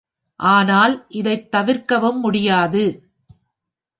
[0.39, 2.83] ஆனால், இதைத் தவிர்க்கவும் முடியாது.